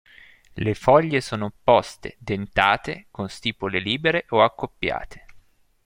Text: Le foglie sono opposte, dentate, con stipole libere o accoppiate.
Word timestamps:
Le 0.53 0.73
foglie 0.73 1.21
sono 1.21 1.45
opposte, 1.45 2.15
dentate, 2.17 3.05
con 3.11 3.29
stipole 3.29 3.77
libere 3.77 4.25
o 4.29 4.41
accoppiate. 4.41 5.25